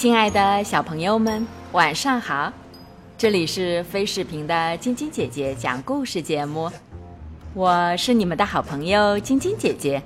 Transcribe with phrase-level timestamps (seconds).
[0.00, 2.50] 亲爱的小朋友们，晚上好！
[3.18, 6.72] 这里是飞视频的晶晶姐姐讲故事节目，
[7.52, 10.02] 我是你们的好朋友晶晶姐姐。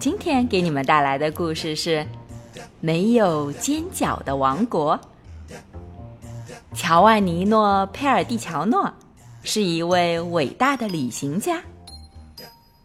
[0.00, 2.04] 今天给你们带来的故事是
[2.80, 4.98] 《没有尖角的王国》。
[6.74, 8.92] 乔万尼诺·佩尔蒂乔诺
[9.44, 11.62] 是一位伟大的旅行家。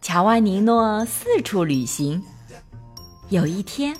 [0.00, 2.22] 乔万尼诺四处旅行，
[3.30, 3.96] 有一天。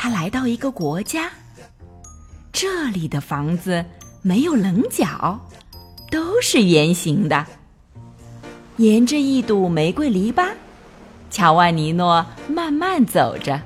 [0.00, 1.28] 他来到一个国家，
[2.52, 3.84] 这里的房子
[4.22, 5.40] 没有棱角，
[6.08, 7.44] 都是圆形的。
[8.76, 10.52] 沿着一堵玫瑰篱笆，
[11.32, 13.60] 乔万尼诺慢慢走着。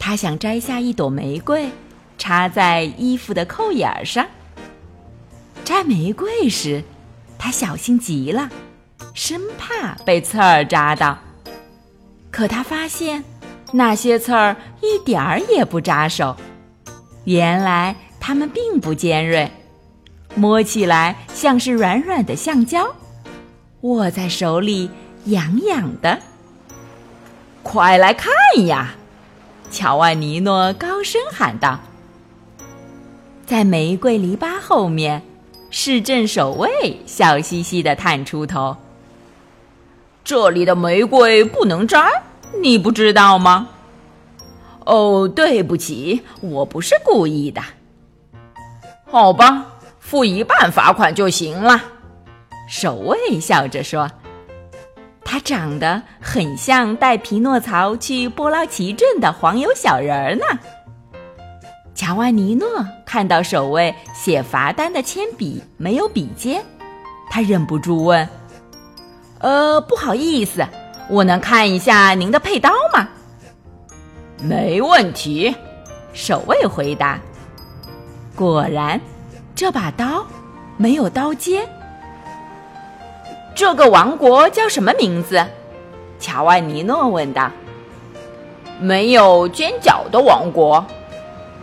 [0.00, 1.70] 他想摘下一朵玫瑰，
[2.18, 4.26] 插在衣服的扣眼儿上。
[5.64, 6.82] 摘玫瑰时，
[7.38, 8.50] 他小心极了，
[9.14, 11.16] 生怕被刺儿扎到。
[12.32, 13.22] 可他发现。
[13.72, 16.34] 那些刺儿一点儿也不扎手，
[17.24, 19.50] 原来它们并不尖锐，
[20.34, 22.86] 摸起来像是软软的橡胶，
[23.82, 24.90] 握在手里
[25.26, 26.18] 痒痒的。
[27.62, 28.32] 快来看
[28.66, 28.94] 呀！
[29.70, 31.78] 乔万尼诺高声喊道。
[33.46, 35.22] 在玫瑰篱笆后面，
[35.70, 36.68] 市镇守卫
[37.06, 38.76] 笑嘻嘻地探出头
[40.24, 42.00] ：“这里的玫瑰不能摘。”
[42.62, 43.68] 你不知道吗？
[44.86, 47.62] 哦，对不起，我不是故意的。
[49.06, 49.66] 好吧，
[49.98, 51.80] 付一半罚款就行了。
[52.68, 54.10] 守卫笑着说
[55.24, 60.44] ：“他长得很像带匹诺曹去波拉奇镇的黄油小人儿呢。”
[61.94, 62.66] 乔万尼诺
[63.04, 66.64] 看到守卫写罚单的铅笔没有笔尖，
[67.28, 68.28] 他忍不住问
[69.40, 70.64] ：“呃，不好意思。”
[71.10, 73.08] 我能看一下您的佩刀吗？
[74.40, 75.52] 没问题，
[76.12, 77.18] 守卫回答。
[78.36, 79.00] 果然，
[79.56, 80.24] 这把刀
[80.76, 81.68] 没有刀尖。
[83.56, 85.44] 这个王国叫什么名字？
[86.20, 87.50] 乔万尼诺问道。
[88.78, 90.82] 没有尖角的王国，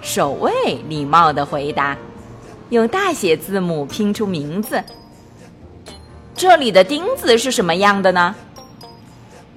[0.01, 0.51] 守卫
[0.89, 1.97] 礼貌的回答，
[2.69, 4.83] 用大写字母拼出名字。
[6.35, 8.35] 这里的钉子是什么样的呢？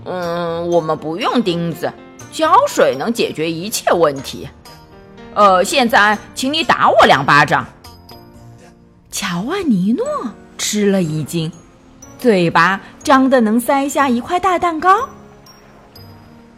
[0.04, 1.92] 嗯，我们不用钉子，
[2.32, 4.48] 胶水能解决一切问题。
[5.34, 7.66] 呃，现在请你打我两巴掌。
[9.10, 10.06] 乔万尼诺
[10.56, 11.50] 吃了一惊，
[12.18, 15.08] 嘴巴张得能塞下一块大蛋糕。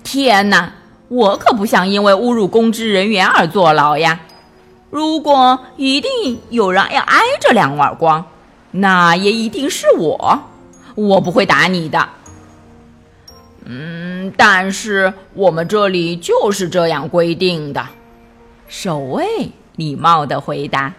[0.05, 0.73] 天哪，
[1.09, 4.21] 我可不想因为侮辱公职人员而坐牢呀！
[4.91, 8.25] 如果一定有人要挨这两耳光，
[8.71, 10.39] 那也一定是我。
[10.95, 12.09] 我不会打你的。
[13.65, 17.87] 嗯，但是我们这里就是这样规定的。
[18.67, 20.93] 守卫礼貌的回答：“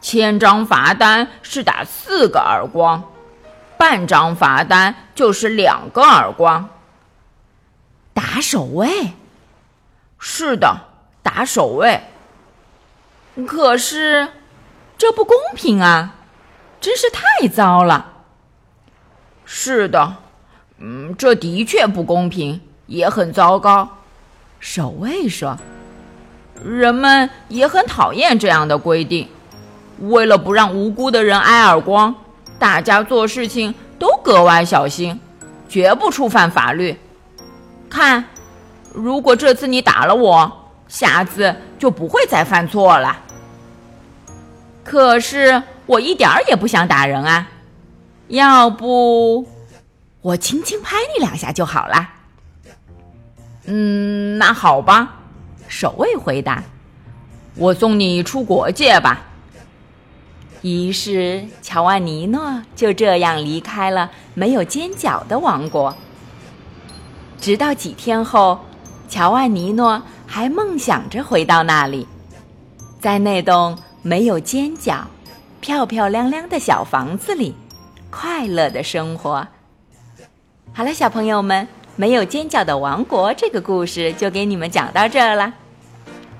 [0.00, 3.04] 千张罚单是打四个耳光，
[3.78, 6.68] 半张罚单就是两个耳光。”
[8.14, 9.12] 打守卫？
[10.18, 10.76] 是的，
[11.22, 12.00] 打守卫。
[13.46, 14.28] 可是
[14.96, 16.14] 这不公平啊！
[16.80, 18.12] 真是太糟了。
[19.44, 20.16] 是的。
[20.78, 23.88] 嗯，这的确不公平，也很糟糕。
[24.58, 25.56] 守卫说
[26.64, 29.28] ：“人们也很讨厌这样的规定。
[30.00, 32.14] 为了不让无辜的人挨耳光，
[32.58, 35.20] 大家做事情都格外小心，
[35.68, 36.98] 绝不触犯法律。
[37.88, 38.24] 看，
[38.92, 43.20] 如果这次你打了我，下次就不会再犯错了。
[44.82, 47.48] 可是我一点儿也不想打人啊，
[48.26, 49.46] 要不……”
[50.24, 52.08] 我轻轻拍你两下就好了。
[53.66, 55.16] 嗯，那好吧。
[55.68, 56.62] 守卫回答
[57.56, 59.20] ：“我送你出国界吧。”
[60.62, 65.94] 于是乔万尼诺就这样离开了没有尖角的王国。
[67.38, 68.58] 直到几天后，
[69.10, 72.08] 乔万尼诺还梦想着回到那里，
[72.98, 75.06] 在那栋没有尖角、
[75.60, 77.54] 漂漂亮亮的小房子里，
[78.08, 79.46] 快乐的生活。
[80.76, 85.54] 好了，小朋友们，没有尖角的王国这个故事就给你们讲到这儿了。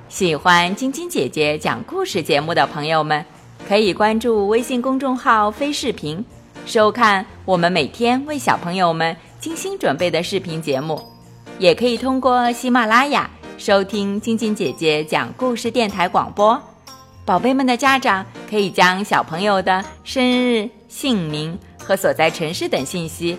[0.09, 3.25] 喜欢晶晶姐姐讲故事节目的朋友们，
[3.69, 6.25] 可以关注微信公众号“飞视频”，
[6.67, 11.01] 收看我们每天为小朋友们精心准备的视频节目。
[11.61, 16.61] 也可以通过喜马拉雅收听晶晶姐姐讲故事电台广播。
[17.25, 23.39] 宝贝们的家长可以将小朋友的生日、姓名和所在城市等信息。